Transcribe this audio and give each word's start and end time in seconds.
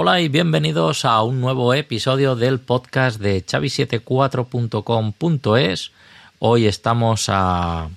Hola 0.00 0.20
y 0.20 0.28
bienvenidos 0.28 1.04
a 1.04 1.24
un 1.24 1.40
nuevo 1.40 1.74
episodio 1.74 2.36
del 2.36 2.60
podcast 2.60 3.20
de 3.20 3.44
chavi74.com.es. 3.44 5.90
Hoy 6.38 6.66
estamos 6.66 7.24
a 7.26 7.90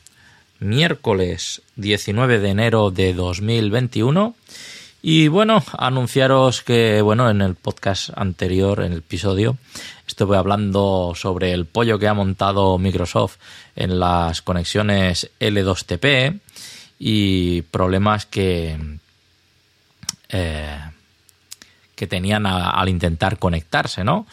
miércoles 0.58 1.62
19 1.76 2.40
de 2.40 2.50
enero 2.50 2.90
de 2.90 3.14
2021 3.14 4.34
y 5.04 5.28
bueno, 5.28 5.64
anunciaros 5.78 6.64
que 6.64 7.04
bueno, 7.04 7.30
en 7.30 7.44
el 7.44 7.54
podcast 7.54 8.10
anterior, 8.16 8.82
en 8.82 8.94
el 8.94 8.98
episodio, 8.98 9.60
estuve 10.08 10.38
hablando 10.38 11.14
sobre 11.14 11.52
el 11.52 11.68
pollo 11.68 12.00
que 12.00 12.08
ha 12.08 12.16
montado 12.16 12.80
Microsoft 12.80 13.38
en 13.76 14.00
las 14.00 14.42
conexiones 14.42 15.30
L2TP 15.40 16.40
y 16.98 17.62
problemas 17.62 18.26
que 18.26 18.76
eh, 20.30 20.80
que 22.02 22.08
tenían 22.08 22.48
al 22.48 22.90
intentar 22.90 23.38
conectarse, 23.38 24.04
¿no? 24.04 24.26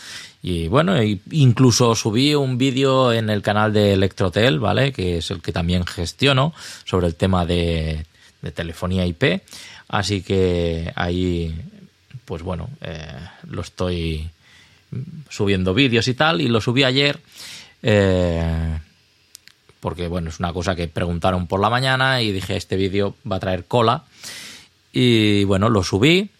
Y 0.42 0.68
bueno, 0.68 0.94
incluso 1.30 1.94
subí 1.94 2.34
un 2.34 2.56
vídeo 2.56 3.12
en 3.12 3.28
el 3.28 3.42
canal 3.42 3.74
de 3.74 3.92
Electrotel, 3.92 4.58
¿vale? 4.58 4.90
Que 4.90 5.18
es 5.18 5.30
el 5.30 5.42
que 5.42 5.52
también 5.52 5.84
gestiono 5.84 6.54
sobre 6.86 7.08
el 7.08 7.14
tema 7.14 7.44
de, 7.44 8.06
telefonía 8.54 9.04
IP. 9.04 9.42
Así 9.86 10.22
que 10.22 10.90
ahí, 10.96 11.54
pues 12.24 12.42
bueno, 12.42 12.70
eh, 12.80 13.20
lo 13.50 13.60
estoy 13.60 14.30
subiendo 15.28 15.74
vídeos 15.74 16.08
y 16.08 16.14
tal. 16.14 16.40
Y 16.40 16.48
lo 16.48 16.62
subí 16.62 16.84
ayer. 16.84 17.20
Eh, 17.82 18.78
porque 19.80 20.08
bueno, 20.08 20.30
es 20.30 20.38
una 20.38 20.54
cosa 20.54 20.74
que 20.74 20.88
preguntaron 20.88 21.46
por 21.46 21.60
la 21.60 21.68
mañana 21.68 22.22
y 22.22 22.32
dije, 22.32 22.56
este 22.56 22.76
vídeo 22.76 23.14
va 23.30 23.36
a 23.36 23.40
traer 23.40 23.66
cola. 23.66 24.04
Y 24.90 25.44
bueno, 25.44 25.68
lo 25.68 25.82
subí 25.82 26.30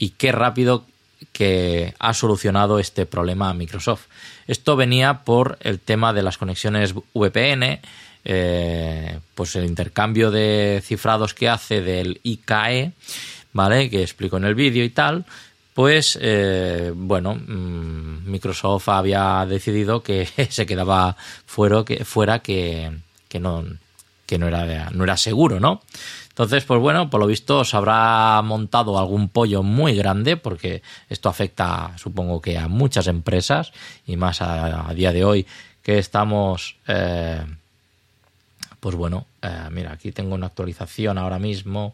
y 0.00 0.10
qué 0.10 0.32
rápido 0.32 0.86
que 1.32 1.94
ha 1.98 2.14
solucionado 2.14 2.80
este 2.80 3.04
problema 3.06 3.52
Microsoft. 3.52 4.06
Esto 4.48 4.74
venía 4.74 5.22
por 5.22 5.58
el 5.60 5.78
tema 5.78 6.12
de 6.12 6.22
las 6.22 6.38
conexiones 6.38 6.94
VPN, 7.14 7.80
eh, 8.24 9.18
pues 9.34 9.54
el 9.56 9.66
intercambio 9.66 10.30
de 10.30 10.82
cifrados 10.82 11.34
que 11.34 11.50
hace 11.50 11.82
del 11.82 12.18
IKE, 12.22 12.92
¿vale? 13.52 13.90
Que 13.90 14.02
explico 14.02 14.38
en 14.38 14.44
el 14.44 14.54
vídeo 14.54 14.82
y 14.82 14.90
tal. 14.90 15.26
Pues 15.74 16.18
eh, 16.20 16.92
bueno, 16.94 17.34
mm, 17.34 18.30
Microsoft 18.30 18.88
había 18.88 19.44
decidido 19.46 20.02
que 20.02 20.26
se 20.50 20.64
quedaba 20.64 21.14
fuera, 21.44 21.84
que, 21.84 22.06
fuera 22.06 22.38
que, 22.38 22.90
que 23.28 23.38
no, 23.38 23.64
que 24.30 24.38
no 24.38 24.46
era, 24.46 24.90
no 24.90 25.02
era 25.02 25.16
seguro, 25.16 25.58
¿no? 25.58 25.82
Entonces, 26.28 26.64
pues 26.64 26.80
bueno, 26.80 27.10
por 27.10 27.18
lo 27.18 27.26
visto 27.26 27.58
os 27.58 27.74
habrá 27.74 28.40
montado 28.42 28.96
algún 28.96 29.28
pollo 29.28 29.64
muy 29.64 29.96
grande, 29.96 30.36
porque 30.36 30.82
esto 31.08 31.28
afecta, 31.28 31.94
supongo 31.96 32.40
que 32.40 32.56
a 32.56 32.68
muchas 32.68 33.08
empresas, 33.08 33.72
y 34.06 34.16
más 34.16 34.40
a, 34.40 34.94
día 34.94 35.12
de 35.12 35.24
hoy 35.24 35.46
que 35.82 35.98
estamos, 35.98 36.76
eh, 36.86 37.44
pues 38.78 38.94
bueno, 38.94 39.26
eh, 39.42 39.66
mira, 39.72 39.90
aquí 39.90 40.12
tengo 40.12 40.36
una 40.36 40.46
actualización 40.46 41.18
ahora 41.18 41.40
mismo 41.40 41.92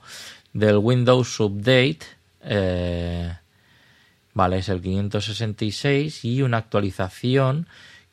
del 0.52 0.76
Windows 0.76 1.40
Update. 1.40 2.00
Eh, 2.42 3.32
vale, 4.34 4.58
es 4.58 4.68
el 4.68 4.82
566 4.82 6.22
y 6.26 6.42
una 6.42 6.58
actualización 6.58 7.66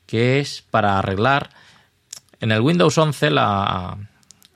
que 0.06 0.40
es 0.40 0.64
para 0.72 0.98
arreglar 0.98 1.50
en 2.40 2.54
el 2.54 2.62
Windows 2.62 2.98
11 2.98 3.30
la, 3.30 3.98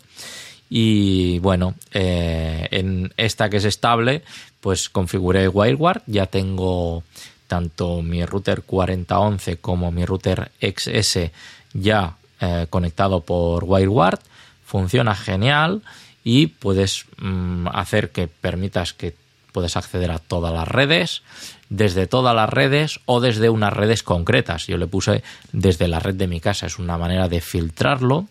y 0.70 1.40
bueno, 1.40 1.74
eh, 1.92 2.68
en 2.70 3.12
esta 3.18 3.50
que 3.50 3.58
es 3.58 3.66
estable, 3.66 4.22
pues 4.62 4.90
configuré 4.90 5.48
WireGuard. 5.48 6.04
Ya 6.06 6.28
tengo 6.28 7.02
tanto 7.48 8.04
mi 8.04 8.24
router 8.26 8.62
4011 8.62 9.58
como 9.58 9.92
mi 9.92 10.06
router 10.06 10.52
XS 10.62 11.32
ya 11.74 12.16
eh, 12.40 12.68
conectado 12.70 13.22
por 13.22 13.64
WireGuard. 13.64 14.20
Funciona 14.64 15.16
genial 15.16 15.82
y 16.24 16.46
puedes 16.46 17.06
mm, 17.18 17.70
hacer 17.74 18.12
que 18.12 18.28
permitas 18.28 18.94
que 18.94 19.16
puedes 19.52 19.76
acceder 19.76 20.12
a 20.12 20.20
todas 20.20 20.54
las 20.54 20.68
redes, 20.68 21.24
desde 21.70 22.08
todas 22.08 22.36
las 22.36 22.50
redes 22.50 23.00
o 23.06 23.22
desde 23.22 23.50
unas 23.50 23.74
redes 23.74 24.04
concretas. 24.04 24.68
Yo 24.68 24.78
le 24.78 24.88
puse 24.88 25.24
desde 25.52 25.88
la 25.88 26.00
red 26.00 26.16
de 26.16 26.28
mi 26.28 26.40
casa, 26.40 26.66
es 26.66 26.80
una 26.80 26.98
manera 26.98 27.30
de 27.30 27.42
filtrarlo 27.42 28.28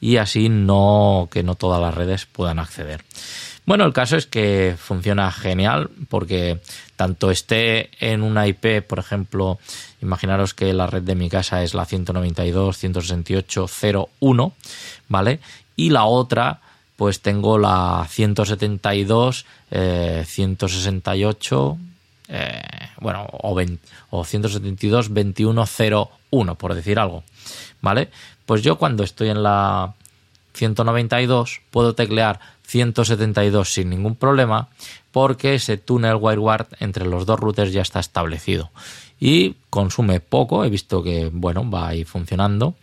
y 0.00 0.18
así 0.18 0.48
no 0.48 1.28
que 1.30 1.42
no 1.42 1.54
todas 1.54 1.80
las 1.80 1.94
redes 1.94 2.26
puedan 2.26 2.58
acceder. 2.58 3.04
Bueno, 3.64 3.84
el 3.84 3.92
caso 3.92 4.16
es 4.16 4.26
que 4.26 4.74
funciona 4.76 5.30
genial 5.30 5.88
porque 6.08 6.58
tanto 6.96 7.30
esté 7.30 7.90
en 8.00 8.22
una 8.22 8.48
IP, 8.48 8.84
por 8.86 8.98
ejemplo, 8.98 9.60
Imaginaros 10.02 10.52
que 10.52 10.72
la 10.72 10.88
red 10.88 11.02
de 11.02 11.14
mi 11.14 11.30
casa 11.30 11.62
es 11.62 11.74
la 11.74 11.86
192.168.0.1, 11.86 14.52
¿vale? 15.08 15.38
Y 15.76 15.90
la 15.90 16.06
otra, 16.06 16.60
pues 16.96 17.20
tengo 17.20 17.56
la 17.56 18.04
172, 18.10 19.46
168, 19.70 21.78
eh, 22.32 22.60
bueno, 23.00 23.28
o, 23.30 23.54
20, 23.54 23.86
o 24.10 24.24
172, 24.24 25.12
21.0.1, 25.12 26.56
por 26.56 26.74
decir 26.74 26.98
algo, 26.98 27.22
¿vale? 27.80 28.10
Pues 28.46 28.62
yo 28.62 28.78
cuando 28.78 29.04
estoy 29.04 29.28
en 29.28 29.42
la 29.42 29.94
192 30.54 31.60
puedo 31.70 31.94
teclear 31.94 32.40
172 32.66 33.72
sin 33.72 33.90
ningún 33.90 34.16
problema 34.16 34.68
porque 35.10 35.54
ese 35.54 35.76
túnel 35.76 36.16
WireGuard 36.16 36.68
entre 36.80 37.04
los 37.04 37.26
dos 37.26 37.38
routers 37.38 37.72
ya 37.72 37.82
está 37.82 38.00
establecido 38.00 38.70
y 39.24 39.54
consume 39.70 40.18
poco, 40.18 40.64
he 40.64 40.68
visto 40.68 41.00
que 41.00 41.30
bueno, 41.32 41.70
va 41.70 41.86
ahí 41.86 42.02
funcionando. 42.02 42.74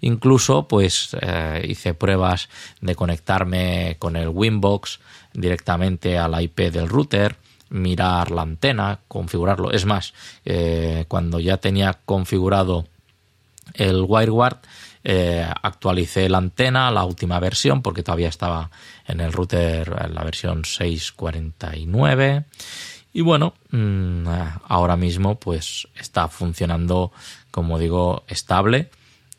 Incluso 0.00 0.68
pues 0.68 1.16
eh, 1.20 1.66
hice 1.68 1.92
pruebas 1.92 2.48
de 2.80 2.94
conectarme 2.94 3.96
con 3.98 4.14
el 4.14 4.28
Winbox 4.28 5.00
directamente 5.32 6.16
a 6.16 6.28
la 6.28 6.40
IP 6.40 6.70
del 6.70 6.88
router, 6.88 7.34
mirar 7.70 8.30
la 8.30 8.42
antena, 8.42 9.00
configurarlo. 9.08 9.72
Es 9.72 9.84
más, 9.84 10.14
eh, 10.44 11.04
cuando 11.08 11.40
ya 11.40 11.58
tenía 11.58 11.98
configurado 12.04 12.86
el 13.74 14.02
WireGuard, 14.02 14.58
eh, 15.04 15.46
actualicé 15.62 16.28
la 16.28 16.38
antena, 16.38 16.90
la 16.90 17.04
última 17.04 17.38
versión, 17.40 17.82
porque 17.82 18.02
todavía 18.02 18.28
estaba 18.28 18.70
en 19.06 19.20
el 19.20 19.32
router 19.32 19.94
en 20.04 20.14
la 20.14 20.24
versión 20.24 20.64
649. 20.64 22.44
Y 23.12 23.20
bueno, 23.22 23.54
mm, 23.70 24.26
ahora 24.68 24.96
mismo 24.96 25.36
pues 25.36 25.88
está 25.98 26.28
funcionando, 26.28 27.12
como 27.50 27.78
digo, 27.78 28.24
estable. 28.28 28.90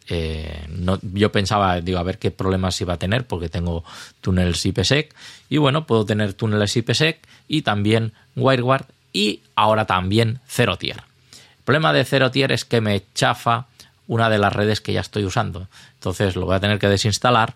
Eh, 0.09 0.67
yo 1.13 1.31
pensaba, 1.31 1.81
digo, 1.81 1.99
a 1.99 2.03
ver 2.03 2.17
qué 2.17 2.31
problemas 2.31 2.81
iba 2.81 2.95
a 2.95 2.97
tener 2.97 3.27
porque 3.27 3.47
tengo 3.47 3.83
túneles 4.21 4.65
IPsec 4.65 5.13
y 5.49 5.57
bueno, 5.57 5.85
puedo 5.85 6.05
tener 6.05 6.33
túneles 6.33 6.75
IPsec 6.75 7.19
y 7.47 7.61
también 7.61 8.13
WireGuard 8.35 8.85
y 9.13 9.41
ahora 9.55 9.85
también 9.85 10.39
Zero 10.47 10.77
Tier. 10.77 10.97
El 10.97 11.63
problema 11.63 11.93
de 11.93 12.05
Zero 12.05 12.31
Tier 12.31 12.51
es 12.51 12.65
que 12.65 12.81
me 12.81 13.03
chafa 13.13 13.67
una 14.09 14.27
de 14.27 14.39
las 14.39 14.51
redes 14.51 14.81
que 14.81 14.91
ya 14.91 15.01
estoy 15.01 15.23
usando. 15.23 15.67
Entonces 15.93 16.35
lo 16.35 16.47
voy 16.47 16.55
a 16.55 16.59
tener 16.59 16.79
que 16.79 16.89
desinstalar, 16.89 17.53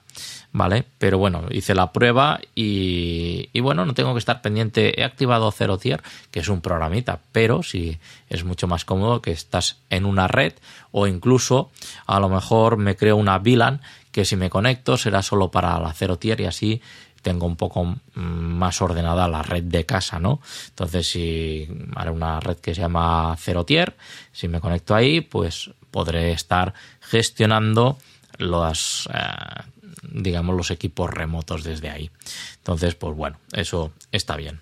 ¿vale? 0.51 0.85
Pero 0.99 1.17
bueno, 1.17 1.45
hice 1.49 1.73
la 1.73 1.91
prueba 1.91 2.39
y, 2.53 3.59
bueno, 3.59 3.87
no 3.87 3.95
tengo 3.95 4.13
que 4.13 4.19
estar 4.19 4.43
pendiente. 4.43 5.01
He 5.01 5.03
activado 5.03 5.51
Zero 5.51 5.79
Tier, 5.79 6.03
que 6.29 6.41
es 6.41 6.49
un 6.49 6.61
programita, 6.61 7.21
pero 7.31 7.63
sí 7.63 7.97
es 8.29 8.43
mucho 8.43 8.67
más 8.67 8.85
cómodo 8.85 9.19
que 9.19 9.31
estás 9.31 9.79
en 9.89 10.05
una 10.05 10.27
red 10.27 10.53
o 10.91 11.07
incluso 11.07 11.71
a 12.05 12.19
lo 12.19 12.29
mejor 12.29 12.77
me 12.77 12.95
creo 12.95 13.17
una 13.17 13.39
VLAN 13.39 13.81
que 14.11 14.23
si 14.23 14.35
me 14.35 14.51
conecto 14.51 14.95
será 14.95 15.23
solo 15.23 15.49
para 15.49 15.79
la 15.79 15.91
Zero 15.91 16.19
Tier 16.19 16.39
y 16.41 16.45
así 16.45 16.83
tengo 17.23 17.47
un 17.47 17.55
poco 17.55 17.83
mm, 17.83 17.97
más 18.21 18.79
ordenada 18.79 19.27
la 19.27 19.41
red 19.41 19.63
de 19.63 19.87
casa, 19.87 20.19
¿no? 20.19 20.39
Entonces, 20.67 21.07
si 21.07 21.67
haré 21.95 22.11
una 22.11 22.39
red 22.39 22.57
que 22.57 22.75
se 22.75 22.81
llama 22.81 23.35
Zero 23.39 23.65
Tier, 23.65 23.95
si 24.31 24.47
me 24.47 24.59
conecto 24.59 24.93
ahí, 24.93 25.21
pues 25.21 25.71
podré 25.93 26.31
estar 26.31 26.73
gestionando 26.99 27.99
los, 28.39 29.07
eh, 29.13 29.63
digamos, 30.01 30.57
los 30.57 30.71
equipos 30.71 31.09
remotos 31.09 31.63
desde 31.63 31.91
ahí. 31.91 32.09
Entonces, 32.57 32.95
pues 32.95 33.15
bueno, 33.15 33.37
eso 33.53 33.93
está 34.11 34.35
bien. 34.35 34.59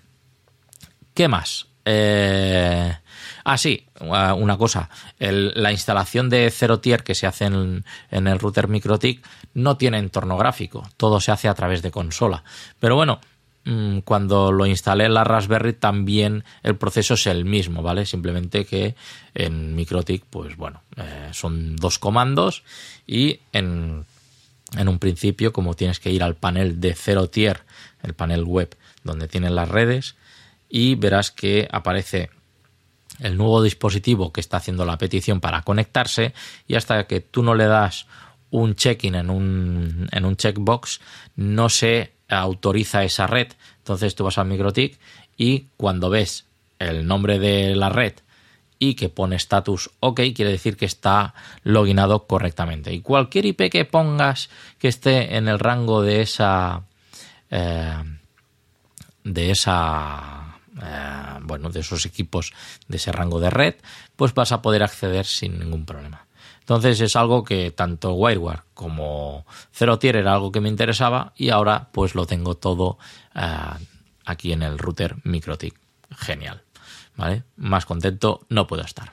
¿Qué 1.14 1.26
más? 1.26 1.66
Eh, 1.84 2.94
ah, 3.44 3.58
sí, 3.58 3.86
una 4.00 4.56
cosa. 4.56 4.88
la 5.18 5.72
instalación 5.72 6.28
de 6.28 6.50
Zero 6.50 6.78
Tier 6.78 7.02
que 7.02 7.14
se 7.14 7.26
hace 7.26 7.46
en, 7.46 7.84
en, 8.10 8.26
el 8.28 8.38
router 8.38 8.68
MikroTik 8.68 9.26
no 9.54 9.76
tiene 9.76 9.98
entorno 9.98 10.36
gráfico. 10.36 10.88
Todo 10.96 11.18
se 11.18 11.32
hace 11.32 11.48
a 11.48 11.54
través 11.54 11.82
de 11.82 11.90
consola. 11.90 12.44
Pero 12.78 12.94
bueno, 12.94 13.20
cuando 14.04 14.50
lo 14.50 14.66
instalé 14.66 15.04
en 15.04 15.14
la 15.14 15.22
Raspberry 15.22 15.72
también 15.72 16.42
el 16.64 16.76
proceso 16.76 17.14
es 17.14 17.26
el 17.28 17.44
mismo, 17.44 17.82
¿vale? 17.82 18.06
Simplemente 18.06 18.64
que 18.64 18.96
en 19.34 19.76
MikroTik, 19.76 20.24
pues 20.24 20.56
bueno, 20.56 20.82
eh, 20.96 21.28
son 21.32 21.76
dos 21.76 22.00
comandos 22.00 22.64
y 23.06 23.38
en, 23.52 24.04
en, 24.76 24.88
un 24.88 24.98
principio, 24.98 25.52
como 25.52 25.74
tienes 25.74 26.00
que 26.00 26.10
ir 26.10 26.24
al 26.24 26.34
panel 26.34 26.80
de 26.80 26.94
Zero 26.94 27.28
Tier, 27.28 27.60
el 28.02 28.14
panel 28.14 28.42
web 28.42 28.76
donde 29.04 29.28
tienen 29.28 29.54
las 29.54 29.68
redes, 29.68 30.16
y 30.68 30.96
verás 30.96 31.30
que 31.30 31.68
aparece 31.70 32.30
el 33.20 33.36
nuevo 33.36 33.62
dispositivo 33.62 34.32
que 34.32 34.40
está 34.40 34.56
haciendo 34.56 34.84
la 34.84 34.98
petición 34.98 35.40
para 35.40 35.62
conectarse 35.62 36.34
y 36.66 36.74
hasta 36.74 37.06
que 37.06 37.20
tú 37.20 37.42
no 37.42 37.54
le 37.54 37.66
das 37.66 38.06
un 38.50 38.74
check-in 38.74 39.14
en 39.14 39.30
un, 39.30 40.08
en 40.10 40.24
un 40.24 40.36
checkbox, 40.36 41.00
no 41.36 41.68
se 41.68 42.12
autoriza 42.40 43.04
esa 43.04 43.26
red. 43.26 43.48
Entonces 43.78 44.14
tú 44.14 44.24
vas 44.24 44.38
al 44.38 44.46
MikroTik 44.46 44.98
y 45.36 45.66
cuando 45.76 46.10
ves 46.10 46.46
el 46.78 47.06
nombre 47.06 47.38
de 47.38 47.74
la 47.74 47.88
red 47.88 48.14
y 48.78 48.94
que 48.94 49.08
pone 49.08 49.36
status 49.36 49.90
OK, 50.00 50.20
quiere 50.34 50.50
decir 50.50 50.76
que 50.76 50.86
está 50.86 51.34
loginado 51.62 52.26
correctamente. 52.26 52.92
Y 52.92 53.00
cualquier 53.00 53.46
IP 53.46 53.70
que 53.70 53.84
pongas 53.84 54.50
que 54.78 54.88
esté 54.88 55.36
en 55.36 55.46
el 55.46 55.60
rango 55.60 56.02
de 56.02 56.20
esa. 56.22 56.82
Eh, 57.48 58.02
de 59.22 59.50
esa. 59.52 60.58
Eh, 60.82 61.38
bueno, 61.42 61.70
de 61.70 61.78
esos 61.78 62.06
equipos 62.06 62.52
de 62.88 62.96
ese 62.96 63.12
rango 63.12 63.38
de 63.38 63.50
red, 63.50 63.76
pues 64.16 64.34
vas 64.34 64.50
a 64.50 64.62
poder 64.62 64.82
acceder 64.82 65.26
sin 65.26 65.60
ningún 65.60 65.86
problema. 65.86 66.26
Entonces 66.62 67.00
es 67.00 67.16
algo 67.16 67.44
que 67.44 67.70
tanto 67.72 68.14
WireGuard 68.14 68.62
como 68.72 69.44
Zero 69.72 69.98
Tier 69.98 70.16
era 70.16 70.32
algo 70.32 70.52
que 70.52 70.60
me 70.60 70.68
interesaba 70.68 71.32
y 71.36 71.50
ahora 71.50 71.88
pues 71.92 72.14
lo 72.14 72.24
tengo 72.24 72.56
todo 72.56 72.98
eh, 73.34 73.84
aquí 74.24 74.52
en 74.52 74.62
el 74.62 74.78
router 74.78 75.16
MikroTik. 75.24 75.78
Genial. 76.16 76.62
¿Vale? 77.16 77.44
Más 77.56 77.84
contento 77.84 78.46
no 78.48 78.66
puedo 78.66 78.82
estar. 78.82 79.12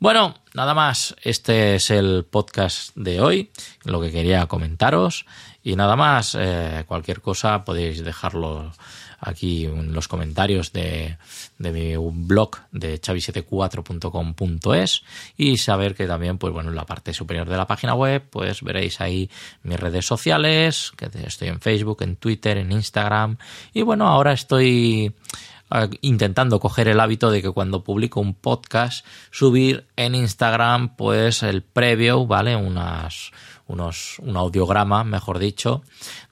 Bueno, 0.00 0.36
nada 0.54 0.74
más. 0.74 1.16
Este 1.22 1.74
es 1.74 1.90
el 1.90 2.24
podcast 2.24 2.94
de 2.94 3.20
hoy, 3.20 3.50
lo 3.84 4.00
que 4.00 4.12
quería 4.12 4.46
comentaros. 4.46 5.26
Y 5.64 5.74
nada 5.74 5.96
más, 5.96 6.36
eh, 6.38 6.84
cualquier 6.86 7.20
cosa 7.20 7.64
podéis 7.64 8.04
dejarlo 8.04 8.72
aquí 9.18 9.64
en 9.64 9.92
los 9.92 10.06
comentarios 10.06 10.72
de, 10.72 11.16
mi 11.58 11.96
blog 11.96 12.50
de 12.70 13.00
chavi74.com.es 13.00 15.02
y 15.36 15.56
saber 15.56 15.96
que 15.96 16.06
también, 16.06 16.38
pues 16.38 16.52
bueno, 16.52 16.70
en 16.70 16.76
la 16.76 16.86
parte 16.86 17.12
superior 17.12 17.48
de 17.48 17.56
la 17.56 17.66
página 17.66 17.94
web, 17.94 18.22
pues 18.30 18.62
veréis 18.62 19.00
ahí 19.00 19.28
mis 19.64 19.80
redes 19.80 20.06
sociales, 20.06 20.92
que 20.96 21.10
estoy 21.26 21.48
en 21.48 21.60
Facebook, 21.60 22.02
en 22.02 22.14
Twitter, 22.14 22.58
en 22.58 22.70
Instagram 22.70 23.36
y 23.74 23.82
bueno, 23.82 24.06
ahora 24.06 24.32
estoy 24.32 25.12
intentando 26.00 26.60
coger 26.60 26.88
el 26.88 27.00
hábito 27.00 27.30
de 27.30 27.42
que 27.42 27.50
cuando 27.50 27.84
publico 27.84 28.20
un 28.20 28.34
podcast 28.34 29.04
subir 29.30 29.86
en 29.96 30.14
Instagram 30.14 30.96
pues 30.96 31.42
el 31.42 31.62
preview, 31.62 32.26
¿vale? 32.26 32.56
Unas 32.56 33.32
unos, 33.68 34.18
un 34.20 34.36
audiograma, 34.36 35.04
mejor 35.04 35.38
dicho, 35.38 35.82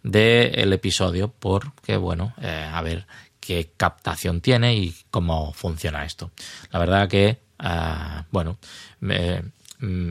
del 0.02 0.72
episodio, 0.72 1.32
porque, 1.38 1.96
bueno, 1.96 2.34
eh, 2.40 2.68
a 2.72 2.82
ver 2.82 3.06
qué 3.38 3.72
captación 3.76 4.40
tiene 4.40 4.74
y 4.74 4.94
cómo 5.10 5.52
funciona 5.52 6.04
esto. 6.04 6.32
La 6.70 6.78
verdad 6.78 7.08
que, 7.08 7.38
eh, 7.62 8.22
bueno, 8.30 8.58
me, 9.00 9.42
mm, 9.80 10.10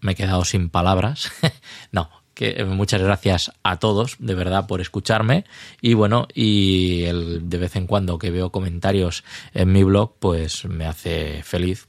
me 0.00 0.12
he 0.12 0.14
quedado 0.14 0.44
sin 0.44 0.70
palabras. 0.70 1.30
no, 1.92 2.10
que 2.40 2.64
muchas 2.64 3.02
gracias 3.02 3.52
a 3.62 3.78
todos, 3.78 4.16
de 4.18 4.34
verdad, 4.34 4.66
por 4.66 4.80
escucharme. 4.80 5.44
Y 5.82 5.92
bueno, 5.92 6.26
y 6.32 7.02
el, 7.02 7.50
de 7.50 7.58
vez 7.58 7.76
en 7.76 7.86
cuando 7.86 8.18
que 8.18 8.30
veo 8.30 8.50
comentarios 8.50 9.24
en 9.52 9.70
mi 9.70 9.84
blog, 9.84 10.14
pues 10.18 10.64
me 10.64 10.86
hace 10.86 11.42
feliz 11.42 11.86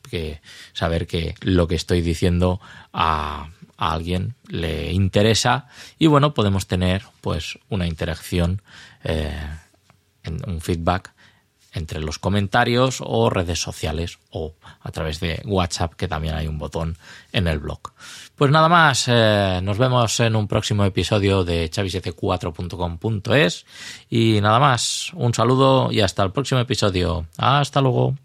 saber 0.74 1.08
que 1.08 1.36
lo 1.40 1.70
que 1.70 1.76
estoy 1.76 2.02
diciendo 2.02 2.60
a, 2.92 3.48
alguien 3.78 4.36
le 4.50 4.92
interesa. 4.92 5.70
Y 5.98 6.08
bueno, 6.08 6.34
podemos 6.34 6.68
tener 6.68 7.04
pues 7.22 7.58
una 7.70 7.88
interacción, 7.88 8.62
eh, 9.06 9.32
un 10.46 10.60
feedback 10.60 11.14
entre 11.74 12.00
los 12.00 12.20
comentarios 12.20 12.98
o 13.02 13.30
redes 13.30 13.62
sociales 13.62 14.20
o 14.30 14.54
a 14.82 14.92
través 14.92 15.20
de 15.20 15.42
WhatsApp, 15.46 15.94
que 15.94 16.08
también 16.08 16.36
hay 16.36 16.48
un 16.48 16.58
botón 16.58 16.98
en 17.32 17.48
el 17.48 17.60
blog. 17.60 17.80
Pues 18.36 18.52
nada 18.52 18.70
más, 18.70 19.06
eh, 19.08 19.60
nos 19.64 19.78
vemos 19.78 20.20
en 20.20 20.36
un 20.36 20.48
próximo 20.48 20.84
episodio 20.84 21.44
de 21.44 21.70
chavisf4.com.es 21.70 23.66
y 24.10 24.42
nada 24.42 24.60
más, 24.60 25.12
un 25.14 25.34
saludo 25.34 25.92
y 25.92 26.02
hasta 26.02 26.24
el 26.24 26.32
próximo 26.32 26.60
episodio. 26.60 27.28
Hasta 27.38 27.82
luego. 27.82 28.16